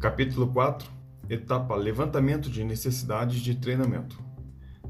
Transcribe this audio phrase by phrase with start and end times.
[0.00, 0.88] Capítulo 4
[1.28, 4.18] Etapa Levantamento de necessidades de treinamento.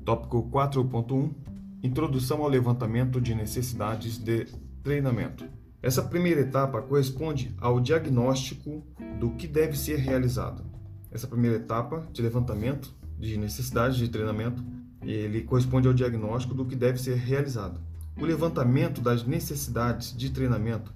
[0.05, 1.35] Tópico 4.1
[1.83, 4.47] Introdução ao levantamento de necessidades de
[4.85, 5.45] treinamento.
[5.83, 8.87] Essa primeira etapa corresponde ao diagnóstico
[9.19, 10.63] do que deve ser realizado.
[11.11, 14.63] Essa primeira etapa de levantamento de necessidades de treinamento,
[15.03, 17.81] ele corresponde ao diagnóstico do que deve ser realizado.
[18.17, 20.95] O levantamento das necessidades de treinamento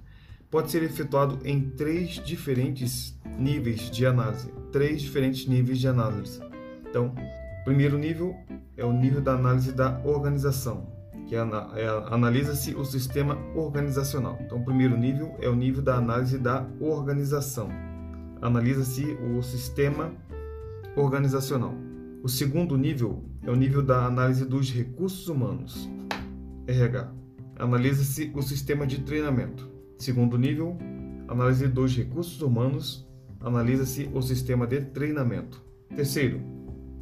[0.49, 4.51] pode ser efetuado em três diferentes níveis de análise.
[4.71, 6.39] Três diferentes níveis de análise.
[6.87, 7.13] Então,
[7.65, 8.35] primeiro nível
[8.77, 10.87] é o nível da análise da organização,
[11.27, 14.37] que é, é, analisa-se o sistema organizacional.
[14.41, 17.69] Então, o primeiro nível é o nível da análise da organização.
[18.41, 20.13] Analisa-se o sistema
[20.95, 21.73] organizacional.
[22.23, 25.89] O segundo nível é o nível da análise dos recursos humanos,
[26.67, 27.11] RH.
[27.57, 29.74] Analisa-se o sistema de treinamento.
[29.97, 30.77] Segundo nível,
[31.27, 33.07] análise dos recursos humanos,
[33.39, 35.63] analisa-se o sistema de treinamento.
[35.95, 36.41] Terceiro,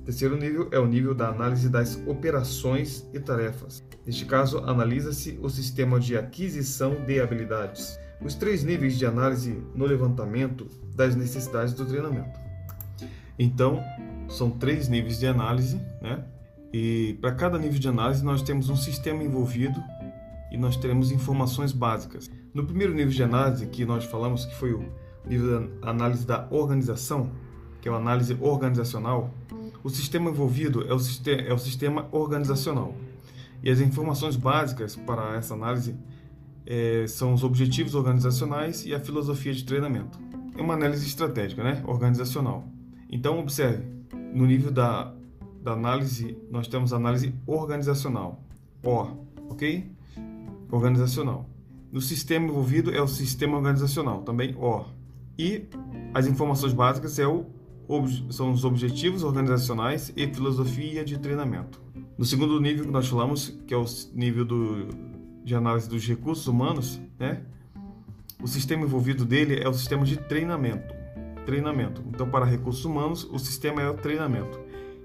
[0.05, 3.83] terceiro nível é o nível da análise das operações e tarefas.
[4.05, 7.97] Neste caso, analisa-se o sistema de aquisição de habilidades.
[8.21, 12.39] Os três níveis de análise no levantamento das necessidades do treinamento.
[13.39, 13.81] Então,
[14.29, 16.23] são três níveis de análise, né?
[16.71, 19.81] E para cada nível de análise nós temos um sistema envolvido
[20.51, 22.29] e nós teremos informações básicas.
[22.53, 24.85] No primeiro nível de análise que nós falamos, que foi o
[25.25, 27.31] nível da análise da organização,
[27.81, 29.33] que é a análise organizacional,
[29.83, 32.95] o sistema envolvido é o, sistema, é o sistema organizacional.
[33.63, 35.95] E as informações básicas para essa análise
[36.65, 40.19] é, são os objetivos organizacionais e a filosofia de treinamento.
[40.55, 41.83] É uma análise estratégica, né?
[41.87, 42.67] organizacional.
[43.09, 43.83] Então, observe,
[44.33, 45.13] no nível da,
[45.61, 48.43] da análise, nós temos análise organizacional,
[48.83, 49.07] O,
[49.49, 49.91] ok?
[50.71, 51.52] Organizacional.
[51.93, 54.83] No sistema envolvido é o sistema organizacional, também O.
[55.37, 55.67] E
[56.11, 57.45] as informações básicas é o,
[58.31, 61.79] são os objetivos organizacionais e filosofia de treinamento.
[62.17, 64.87] No segundo nível que nós falamos, que é o nível do,
[65.43, 67.43] de análise dos recursos humanos, né?
[68.41, 70.95] o sistema envolvido dele é o sistema de treinamento.
[71.45, 72.03] Treinamento.
[72.07, 74.59] Então, para recursos humanos, o sistema é o treinamento.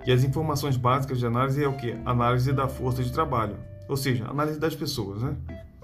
[0.06, 1.94] E as informações básicas de análise é o que?
[2.06, 5.36] Análise da força de trabalho, ou seja, análise das pessoas, né?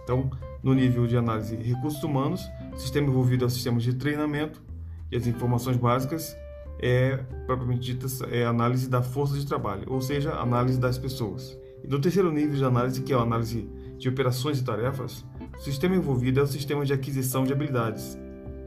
[0.05, 0.31] Então,
[0.63, 4.63] no nível de análise de recursos humanos, o sistema envolvido é o sistema de treinamento
[5.11, 6.37] e as informações básicas
[6.79, 7.17] é,
[7.47, 11.59] propriamente dita, é análise da força de trabalho, ou seja, análise das pessoas.
[11.83, 15.25] E no terceiro nível de análise, que é a análise de operações e tarefas,
[15.57, 18.19] o sistema envolvido é o sistema de aquisição de habilidades.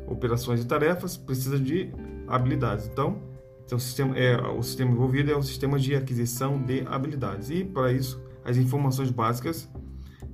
[0.07, 1.91] Operações e tarefas precisam de
[2.27, 2.87] habilidades.
[2.87, 3.21] Então,
[3.65, 7.49] então o, sistema, é, o sistema envolvido é o sistema de aquisição de habilidades.
[7.49, 9.69] E, para isso, as informações básicas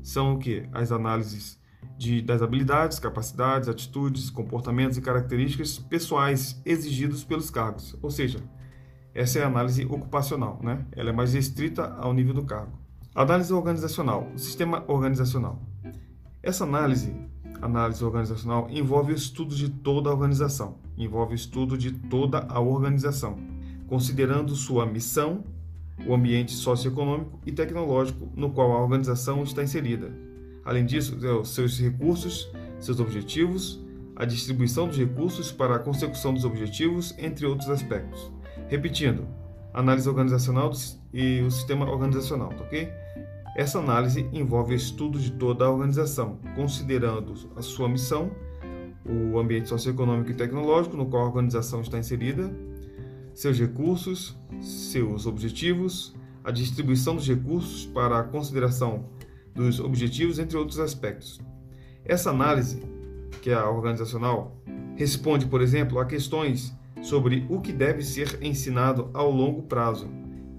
[0.03, 0.67] são o que?
[0.71, 1.59] As análises
[1.97, 7.97] de, das habilidades, capacidades, atitudes, comportamentos e características pessoais exigidos pelos cargos.
[8.01, 8.39] Ou seja,
[9.15, 10.85] essa é a análise ocupacional, né?
[10.91, 12.77] Ela é mais restrita ao nível do cargo.
[13.15, 15.61] Análise organizacional, sistema organizacional.
[16.41, 17.15] Essa análise,
[17.61, 22.59] análise organizacional, envolve o estudo de toda a organização, envolve o estudo de toda a
[22.59, 23.37] organização,
[23.87, 25.43] considerando sua missão,
[26.05, 30.11] o ambiente socioeconômico e tecnológico no qual a organização está inserida.
[30.65, 32.49] Além disso, é seus recursos,
[32.79, 33.83] seus objetivos,
[34.15, 38.31] a distribuição dos recursos para a consecução dos objetivos, entre outros aspectos.
[38.67, 39.27] Repetindo,
[39.73, 40.71] análise organizacional
[41.13, 42.89] e o sistema organizacional, tá ok?
[43.55, 48.31] Essa análise envolve estudo de toda a organização, considerando a sua missão,
[49.05, 52.51] o ambiente socioeconômico e tecnológico no qual a organização está inserida,
[53.33, 59.05] seus recursos, seus objetivos, a distribuição dos recursos para a consideração
[59.55, 61.39] dos objetivos, entre outros aspectos.
[62.05, 62.81] Essa análise,
[63.41, 64.57] que é a organizacional,
[64.95, 70.07] responde, por exemplo, a questões sobre o que deve ser ensinado ao longo prazo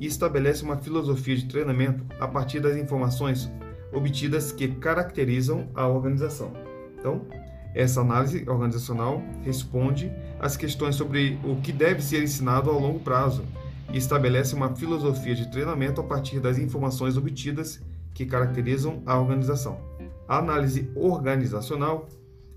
[0.00, 3.50] e estabelece uma filosofia de treinamento a partir das informações
[3.92, 6.52] obtidas que caracterizam a organização.
[6.98, 7.26] Então,
[7.74, 10.12] essa análise organizacional responde
[10.44, 13.46] às questões sobre o que deve ser ensinado ao longo prazo
[13.90, 17.80] e estabelece uma filosofia de treinamento a partir das informações obtidas
[18.12, 19.80] que caracterizam a organização.
[20.28, 22.06] A análise organizacional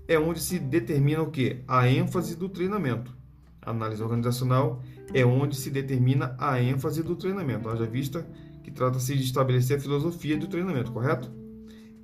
[0.06, 1.62] é onde se determina o que?
[1.66, 3.16] A ênfase do treinamento.
[3.62, 4.82] A análise organizacional
[5.14, 7.70] é onde se determina a ênfase do treinamento.
[7.70, 8.26] Haja vista
[8.62, 11.32] que trata-se de estabelecer a filosofia do treinamento, correto?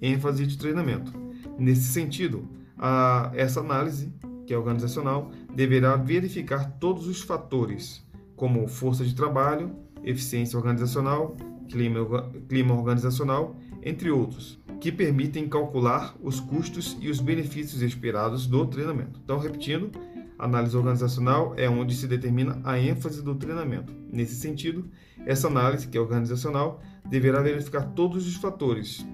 [0.01, 1.13] ênfase de treinamento.
[1.59, 2.49] Nesse sentido,
[2.79, 4.11] a, essa análise,
[4.47, 8.05] que é organizacional, deverá verificar todos os fatores,
[8.37, 11.37] como força de trabalho, eficiência organizacional,
[11.69, 18.67] clima, clima organizacional, entre outros, que permitem calcular os custos e os benefícios esperados do
[18.67, 19.21] treinamento.
[19.23, 19.91] Então, repetindo,
[20.39, 23.93] análise organizacional é onde se determina a ênfase do treinamento.
[24.11, 24.91] Nesse sentido,
[25.27, 29.07] essa análise, que é organizacional, deverá verificar todos os fatores,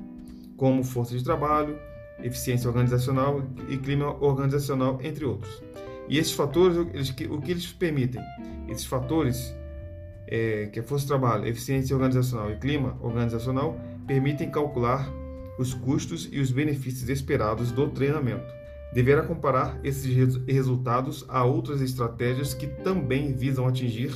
[0.56, 1.78] como força de trabalho,
[2.22, 5.62] eficiência organizacional e clima organizacional, entre outros.
[6.08, 8.20] E esses fatores, eles, o que eles permitem?
[8.68, 9.54] Esses fatores,
[10.26, 15.08] é, que é força de trabalho, eficiência organizacional e clima organizacional, permitem calcular
[15.58, 18.52] os custos e os benefícios esperados do treinamento.
[18.92, 20.12] Deverá comparar esses
[20.48, 24.12] resultados a outras estratégias que também visam atingir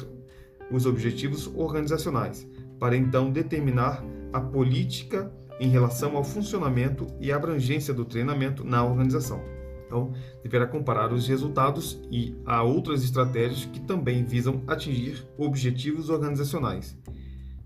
[0.70, 2.46] os objetivos organizacionais,
[2.80, 5.30] para então determinar a política
[5.60, 9.40] em relação ao funcionamento e abrangência do treinamento na organização.
[9.86, 10.12] Então,
[10.42, 16.98] deverá comparar os resultados e a outras estratégias que também visam atingir objetivos organizacionais,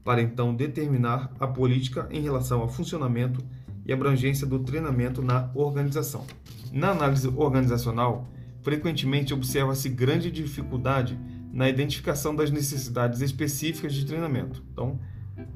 [0.05, 3.43] para então determinar a política em relação ao funcionamento
[3.87, 6.27] e abrangência do treinamento na organização.
[6.71, 8.29] Na análise organizacional,
[8.61, 11.19] frequentemente observa-se grande dificuldade
[11.51, 14.63] na identificação das necessidades específicas de treinamento.
[14.71, 15.01] Então,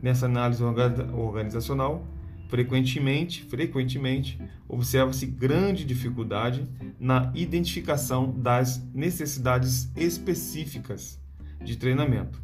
[0.02, 2.06] nessa análise organizacional,
[2.52, 4.38] frequentemente, frequentemente
[4.68, 6.68] observa-se grande dificuldade
[7.00, 11.18] na identificação das necessidades específicas
[11.64, 12.42] de treinamento.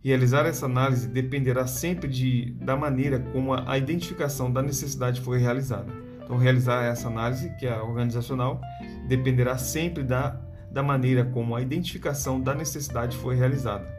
[0.00, 5.92] Realizar essa análise dependerá sempre de, da maneira como a, identificação da necessidade foi realizada.
[6.22, 8.60] Então, realizar essa análise, que é organizacional,
[9.08, 10.40] dependerá sempre da,
[10.70, 13.92] da maneira como a identificação da necessidade foi realizada.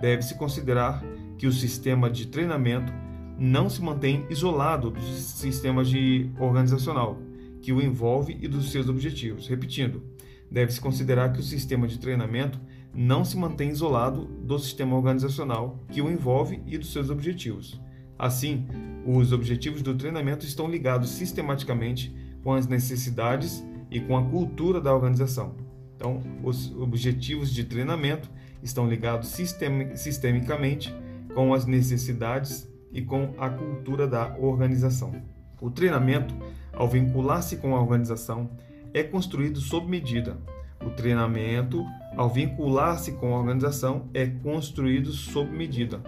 [0.00, 1.04] Deve-se considerar
[1.36, 2.90] que o sistema de treinamento
[3.38, 7.18] não se mantém isolado do sistema de organizacional
[7.62, 9.46] que o envolve e dos seus objetivos.
[9.46, 10.02] Repetindo,
[10.50, 12.60] deve-se considerar que o sistema de treinamento
[12.92, 17.80] não se mantém isolado do sistema organizacional que o envolve e dos seus objetivos.
[18.18, 18.66] Assim,
[19.06, 22.12] os objetivos do treinamento estão ligados sistematicamente
[22.42, 25.54] com as necessidades e com a cultura da organização.
[25.94, 28.28] Então, os objetivos de treinamento
[28.62, 30.94] estão ligados sistemicamente
[31.34, 35.12] com as necessidades e com a cultura da organização.
[35.60, 36.34] O treinamento,
[36.72, 38.50] ao vincular-se com a organização,
[38.94, 40.38] é construído sob medida.
[40.84, 41.84] O treinamento,
[42.16, 46.00] ao vincular-se com a organização, é construído sob medida,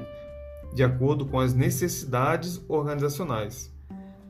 [0.72, 3.74] de acordo com as necessidades organizacionais.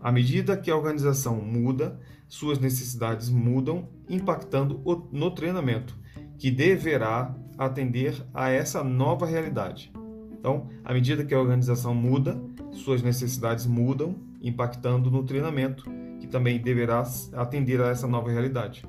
[0.01, 4.81] À medida que a organização muda, suas necessidades mudam, impactando
[5.13, 5.95] no treinamento,
[6.39, 9.93] que deverá atender a essa nova realidade.
[10.41, 12.43] Então, à medida que a organização muda,
[12.73, 15.85] suas necessidades mudam, impactando no treinamento,
[16.19, 17.05] que também deverá
[17.35, 18.85] atender a essa nova realidade.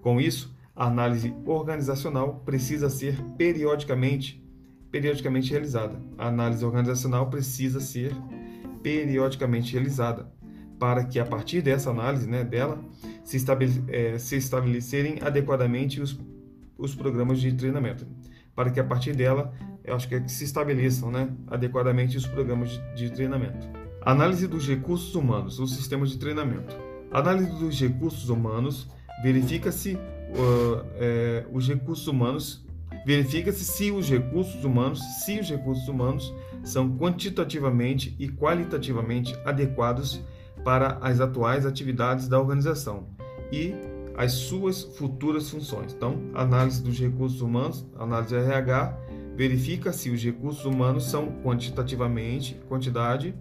[0.00, 4.42] Com isso, a análise organizacional precisa ser periodicamente
[4.90, 6.00] periodicamente realizada.
[6.16, 8.14] A análise organizacional precisa ser
[8.80, 10.32] periodicamente realizada
[10.78, 12.80] para que a partir dessa análise, né, dela,
[13.24, 16.16] se, estabele é, se estabelecerem adequadamente os,
[16.78, 18.06] os programas de treinamento,
[18.54, 19.52] para que a partir dela,
[19.84, 23.68] eu acho que, é que se estabeleçam, né, adequadamente os programas de, de treinamento.
[24.00, 26.76] Análise dos recursos humanos, os sistemas de treinamento.
[27.10, 28.88] Análise dos recursos humanos
[29.22, 32.64] verifica-se uh, é, os recursos humanos,
[33.06, 40.22] verifica-se se os recursos humanos, se os recursos humanos são quantitativamente e qualitativamente adequados
[40.64, 43.06] para as atuais atividades da organização
[43.52, 43.74] e
[44.16, 45.92] as suas futuras funções.
[45.92, 48.96] Então, análise dos recursos humanos, análise RH,
[49.36, 53.34] verifica se os recursos humanos são quantitativamente, quantidade,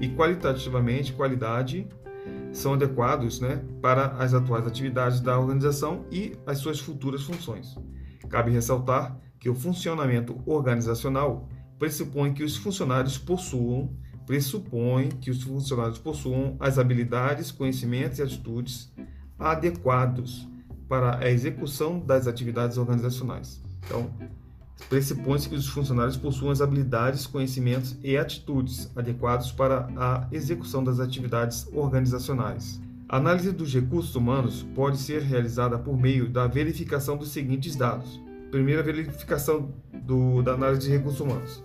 [0.00, 1.86] e qualitativamente, qualidade,
[2.52, 7.76] são adequados né, para as atuais atividades da organização e as suas futuras funções.
[8.28, 13.96] Cabe ressaltar que o funcionamento organizacional pressupõe que os funcionários possuam
[14.26, 18.92] pressupõe que os funcionários possuam as habilidades, conhecimentos e atitudes
[19.38, 20.48] adequados
[20.88, 23.60] para a execução das atividades organizacionais.
[23.84, 24.10] Então,
[24.88, 31.00] pressupõe-se que os funcionários possuam as habilidades, conhecimentos e atitudes adequados para a execução das
[31.00, 32.80] atividades organizacionais.
[33.08, 38.20] A análise dos recursos humanos pode ser realizada por meio da verificação dos seguintes dados.
[38.50, 41.62] Primeira verificação do, da análise de recursos humanos.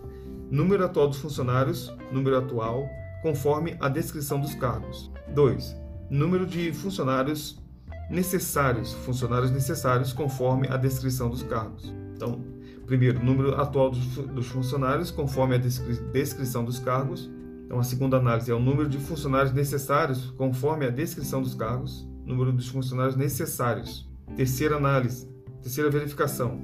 [0.52, 2.86] Número atual dos funcionários, número atual,
[3.22, 5.12] conforme a descrição dos cargos.
[5.34, 5.76] 2.
[6.10, 7.62] Número de funcionários
[8.10, 11.94] necessários, funcionários necessários conforme a descrição dos cargos.
[12.16, 12.42] Então,
[12.88, 17.30] primeiro, número atual dos funcionários conforme a descrição dos cargos.
[17.66, 22.08] Então, a segunda análise é o número de funcionários necessários conforme a descrição dos cargos,
[22.26, 24.10] número dos funcionários necessários.
[24.38, 25.30] Terceira análise,
[25.62, 26.62] terceira verificação,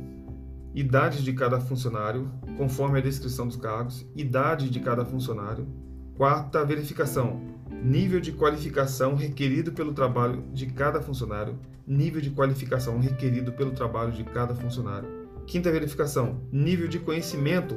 [0.73, 5.67] idade de cada funcionário, conforme a descrição dos cargos, idade de cada funcionário.
[6.15, 7.41] Quarta verificação,
[7.83, 14.13] nível de qualificação requerido pelo trabalho de cada funcionário, nível de qualificação requerido pelo trabalho
[14.13, 15.22] de cada funcionário.
[15.45, 17.75] Quinta verificação, nível de conhecimento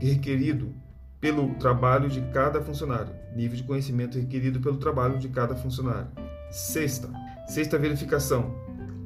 [0.00, 0.74] requerido
[1.20, 6.08] pelo trabalho de cada funcionário, nível de conhecimento requerido pelo trabalho de cada funcionário.
[6.50, 7.08] Sexta,
[7.46, 8.54] sexta verificação,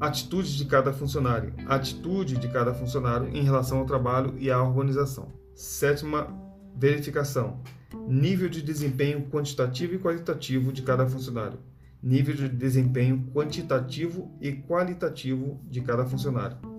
[0.00, 5.32] atitudes de cada funcionário, atitude de cada funcionário em relação ao trabalho e à organização.
[5.54, 6.28] Sétima
[6.74, 7.60] verificação,
[8.08, 11.58] nível de desempenho quantitativo e qualitativo de cada funcionário,
[12.02, 16.69] nível de desempenho quantitativo e qualitativo de cada funcionário.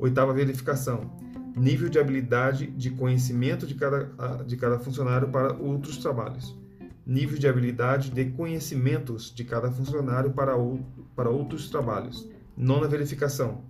[0.00, 1.10] Oitava verificação,
[1.54, 4.04] nível de habilidade de conhecimento de cada,
[4.46, 6.58] de cada funcionário para outros trabalhos,
[7.06, 10.80] nível de habilidade de conhecimentos de cada funcionário para, o,
[11.14, 12.26] para outros trabalhos.
[12.56, 13.62] Nona verificação,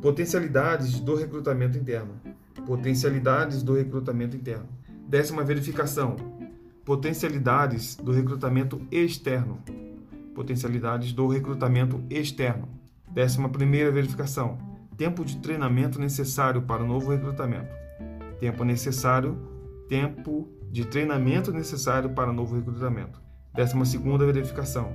[0.00, 2.14] potencialidades do recrutamento interno,
[2.64, 4.68] potencialidades do recrutamento interno.
[5.08, 6.14] Décima verificação,
[6.84, 9.58] potencialidades do recrutamento externo,
[10.32, 12.68] potencialidades do recrutamento externo.
[13.12, 14.71] Décima primeira verificação,
[15.02, 17.74] tempo de treinamento necessário para o novo recrutamento.
[18.38, 19.36] Tempo necessário,
[19.88, 23.20] tempo de treinamento necessário para o novo recrutamento.
[23.52, 24.92] Décima segunda verificação,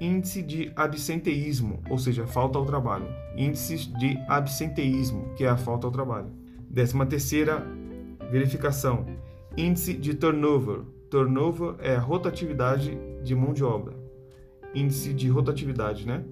[0.00, 3.08] índice de absenteísmo, ou seja, falta ao trabalho.
[3.36, 6.30] Índices de absenteísmo, que é a falta ao trabalho.
[6.70, 7.66] Décima terceira
[8.30, 9.04] verificação,
[9.56, 10.82] índice de turnover.
[11.10, 13.96] Turnover é a rotatividade de mão de obra.
[14.72, 16.22] Índice de rotatividade, né?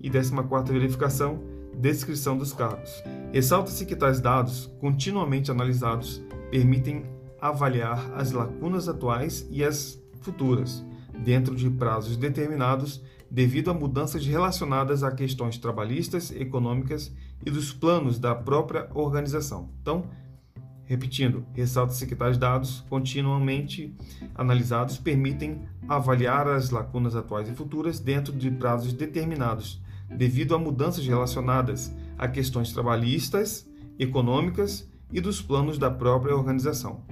[0.00, 3.02] E décima quarta verificação, descrição dos cargos.
[3.32, 7.04] Ressalta-se que tais dados, continuamente analisados, permitem
[7.40, 10.84] avaliar as lacunas atuais e as futuras,
[11.22, 17.12] dentro de prazos determinados, devido a mudanças relacionadas a questões trabalhistas, econômicas
[17.44, 19.68] e dos planos da própria organização.
[19.82, 20.08] Então,
[20.84, 23.94] repetindo, ressalta-se que tais dados, continuamente
[24.34, 29.82] analisados, permitem avaliar as lacunas atuais e futuras dentro de prazos determinados,
[30.16, 33.68] devido a mudanças relacionadas a questões trabalhistas,
[33.98, 37.02] econômicas e dos planos da própria organização.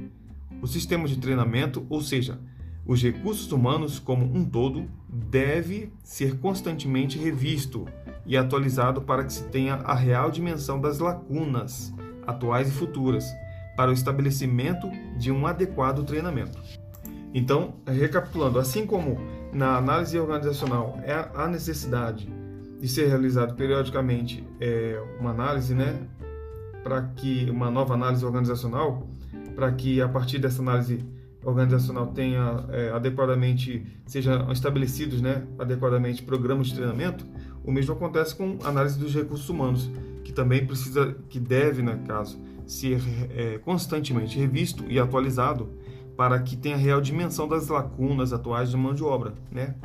[0.60, 2.38] O sistema de treinamento, ou seja,
[2.86, 7.86] os recursos humanos como um todo, deve ser constantemente revisto
[8.26, 11.92] e atualizado para que se tenha a real dimensão das lacunas
[12.26, 13.32] atuais e futuras
[13.76, 16.58] para o estabelecimento de um adequado treinamento.
[17.34, 19.18] Então, recapitulando, assim como
[19.52, 22.28] na análise organizacional é a necessidade
[22.82, 26.00] de ser realizado periodicamente é, uma análise, né,
[26.82, 29.06] para que uma nova análise organizacional,
[29.54, 30.98] para que a partir dessa análise
[31.44, 37.24] organizacional tenha é, adequadamente sejam estabelecidos, né, adequadamente programas de treinamento,
[37.64, 39.88] o mesmo acontece com análise dos recursos humanos,
[40.24, 42.36] que também precisa, que deve, no né, caso,
[42.66, 45.70] ser é, constantemente revisto e atualizado
[46.16, 49.76] para que tenha real dimensão das lacunas atuais de mão de obra, né?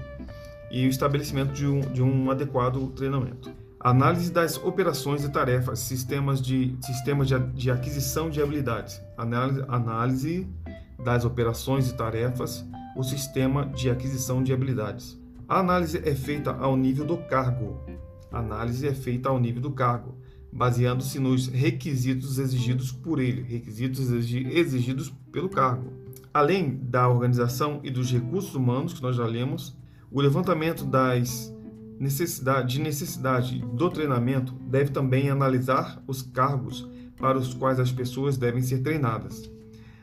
[0.72, 3.52] E o estabelecimento de um, de um adequado treinamento.
[3.80, 9.02] Análise das operações e tarefas, sistemas de, sistemas de, de aquisição de habilidades.
[9.18, 10.48] Análise, análise
[11.04, 15.18] das operações e tarefas, o sistema de aquisição de habilidades.
[15.48, 17.80] A análise é feita ao nível do cargo.
[18.32, 20.16] A análise é feita ao nível do cargo,
[20.52, 25.94] baseando-se nos requisitos exigidos por ele, requisitos exigidos pelo cargo.
[26.34, 29.78] Além da organização e dos recursos humanos que nós já lemos,
[30.12, 31.54] o levantamento das
[32.00, 36.88] necessidade, de necessidade do treinamento deve também analisar os cargos
[37.18, 39.50] para os quais as pessoas devem ser treinadas.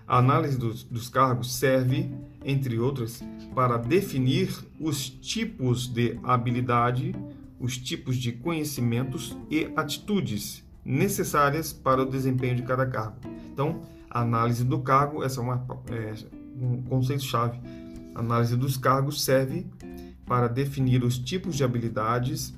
[0.06, 2.10] A análise dos, dos cargos serve,
[2.44, 3.22] entre outras,
[3.54, 7.14] para definir os tipos de habilidade,
[7.58, 13.16] os tipos de conhecimentos e atitudes necessárias para o desempenho de cada cargo.
[13.50, 16.14] Então, a análise do cargo, essa é, uma, é
[16.60, 17.58] um conceito-chave.
[18.14, 19.66] Análise dos cargos serve
[20.26, 22.54] para definir os tipos de habilidades,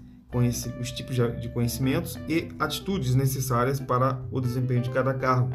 [0.80, 5.52] os tipos de conhecimentos e atitudes necessárias para o desempenho de cada cargo.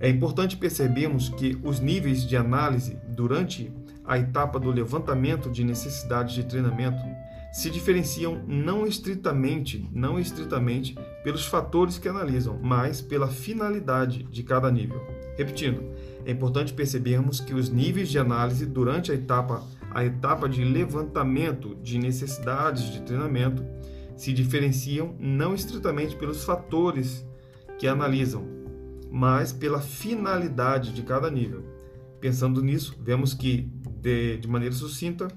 [0.00, 3.72] É importante percebermos que os níveis de análise durante
[4.04, 7.02] a etapa do levantamento de necessidades de treinamento
[7.52, 14.70] se diferenciam não estritamente, não estritamente pelos fatores que analisam, mas pela finalidade de cada
[14.70, 15.00] nível.
[15.36, 15.82] Repetindo,
[16.24, 21.74] é importante percebermos que os níveis de análise durante a etapa a etapa de levantamento
[21.76, 23.64] de necessidades de treinamento
[24.16, 27.24] se diferenciam não estritamente pelos fatores
[27.78, 28.44] que analisam,
[29.10, 31.62] mas pela finalidade de cada nível.
[32.20, 35.28] Pensando nisso, vemos que, de, de maneira sucinta,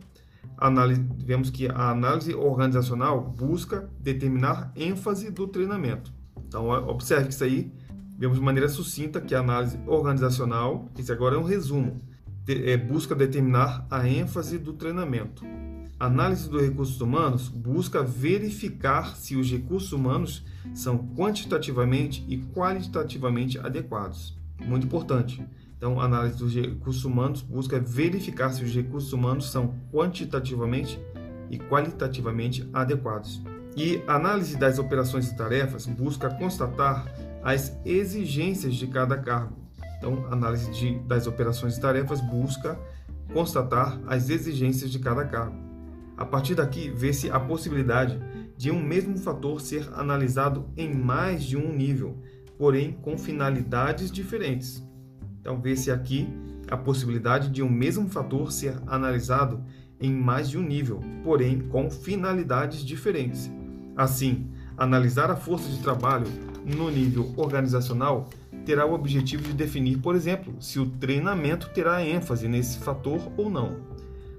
[0.57, 6.11] análise, vemos que a análise organizacional busca determinar ênfase do treinamento.
[6.47, 7.71] Então, observe que isso aí,
[8.17, 11.99] vemos de maneira sucinta que a análise organizacional, esse agora é um resumo,
[12.51, 15.45] é, busca determinar a ênfase do treinamento.
[15.99, 20.43] Análise dos recursos humanos busca verificar se os recursos humanos
[20.73, 24.35] são quantitativamente e qualitativamente adequados.
[24.59, 25.45] Muito importante.
[25.77, 30.99] Então, análise dos recursos humanos busca verificar se os recursos humanos são quantitativamente
[31.49, 33.41] e qualitativamente adequados.
[33.75, 37.05] E análise das operações e tarefas busca constatar
[37.43, 39.55] as exigências de cada cargo.
[40.01, 42.75] Então, análise de, das operações e tarefas busca
[43.31, 45.55] constatar as exigências de cada cargo.
[46.17, 48.19] A partir daqui, vê-se a possibilidade
[48.57, 52.17] de um mesmo fator ser analisado em mais de um nível,
[52.57, 54.83] porém com finalidades diferentes.
[55.39, 56.27] Então, vê-se aqui
[56.67, 59.63] a possibilidade de um mesmo fator ser analisado
[59.99, 63.51] em mais de um nível, porém com finalidades diferentes.
[63.95, 66.25] Assim, analisar a força de trabalho
[66.65, 68.27] no nível organizacional
[68.65, 73.49] terá o objetivo de definir, por exemplo, se o treinamento terá ênfase nesse fator ou
[73.49, 73.79] não.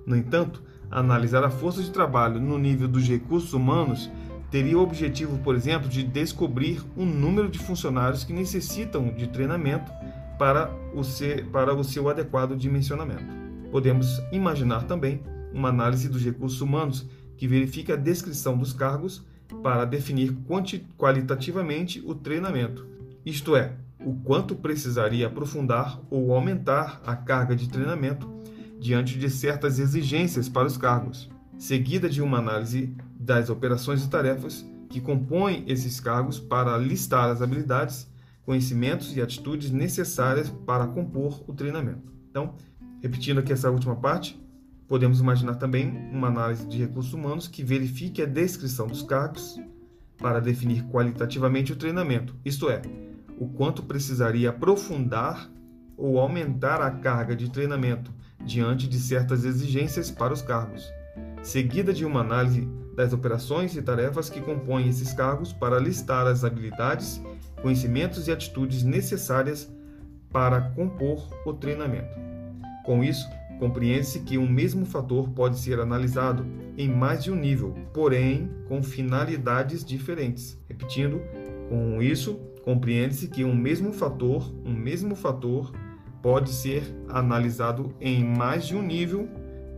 [0.06, 4.10] No entanto, analisar a força de trabalho no nível dos recursos humanos
[4.50, 9.90] teria o objetivo, por exemplo, de descobrir o número de funcionários que necessitam de treinamento
[10.38, 13.24] para o, ser, para o seu adequado dimensionamento.
[13.70, 19.24] Podemos imaginar também uma análise dos recursos humanos que verifica a descrição dos cargos
[19.62, 20.36] para definir
[20.96, 22.86] qualitativamente o treinamento,
[23.24, 23.72] isto é,
[24.04, 28.30] o quanto precisaria aprofundar ou aumentar a carga de treinamento
[28.78, 34.64] diante de certas exigências para os cargos, seguida de uma análise das operações e tarefas
[34.88, 38.11] que compõem esses cargos para listar as habilidades,
[38.44, 42.12] conhecimentos e atitudes necessárias para compor o treinamento.
[42.28, 42.54] Então,
[43.00, 44.42] repetindo aqui essa última parte,
[44.92, 49.59] Podemos imaginar também uma análise de recursos humanos que verifique a descrição dos cargos
[50.18, 52.82] para definir qualitativamente o treinamento, isto é,
[53.42, 55.50] o quanto precisaria aprofundar
[55.96, 58.12] ou aumentar a carga de treinamento
[58.44, 60.88] diante de certas exigências para os cargos,
[61.42, 66.44] seguida de uma análise das operações e tarefas que compõem esses cargos para listar as
[66.44, 67.20] habilidades,
[67.61, 69.68] conhecimentos e atitudes necessárias
[70.31, 72.16] para compor o treinamento.
[72.85, 73.28] Com isso,
[73.62, 76.44] Compreende-se que um mesmo fator pode ser analisado
[76.76, 80.59] em mais de um nível, porém com finalidades diferentes.
[80.68, 81.22] Repetindo,
[81.68, 85.72] com isso, compreende-se que um mesmo fator, um mesmo fator
[86.22, 89.29] pode ser analisado em mais de um nível,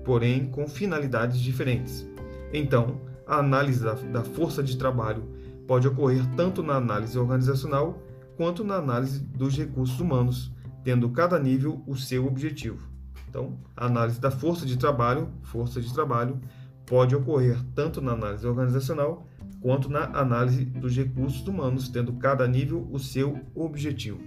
[0.05, 2.07] porém com finalidades diferentes.
[2.53, 5.25] Então, a análise da, força de trabalho
[5.66, 7.99] pode ocorrer tanto na análise organizacional
[8.37, 12.87] quanto na análise dos recursos humanos, tendo cada nível o seu objetivo.
[13.29, 16.38] Então, a análise da força de trabalho, força de trabalho,
[16.85, 19.27] pode ocorrer tanto na análise organizacional
[19.64, 24.20] quanto na análise dos recursos humanos, tendo cada nível o seu objetivo.